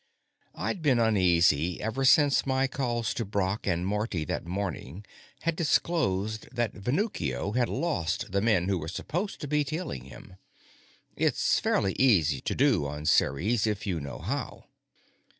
I'd 0.55 0.81
been 0.81 0.97
uneasy 0.97 1.79
ever 1.79 2.05
since 2.05 2.47
my 2.47 2.65
calls 2.65 3.13
to 3.13 3.23
Brock 3.23 3.67
and 3.67 3.85
Marty 3.85 4.25
that 4.25 4.47
morning 4.47 5.05
had 5.41 5.55
disclosed 5.55 6.47
that 6.51 6.73
Venuccio 6.73 7.51
had 7.51 7.69
lost 7.69 8.31
the 8.31 8.41
men 8.41 8.67
who 8.67 8.79
were 8.79 8.87
supposed 8.87 9.39
to 9.41 9.47
be 9.47 9.63
tailing 9.63 10.05
him. 10.05 10.37
It's 11.15 11.59
fairly 11.59 11.93
easy 11.99 12.41
to 12.41 12.55
do 12.55 12.87
on 12.87 13.05
Ceres, 13.05 13.67
if 13.67 13.85
you 13.85 13.99
know 14.01 14.17
how. 14.17 14.63